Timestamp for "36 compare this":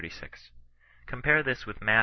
0.01-1.67